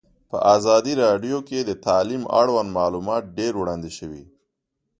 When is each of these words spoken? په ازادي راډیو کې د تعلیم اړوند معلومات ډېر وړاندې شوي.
په 0.29 0.37
ازادي 0.55 0.93
راډیو 1.03 1.37
کې 1.47 1.59
د 1.63 1.71
تعلیم 1.85 2.23
اړوند 2.39 2.69
معلومات 2.79 3.23
ډېر 3.37 3.53
وړاندې 3.57 3.91
شوي. 3.97 4.23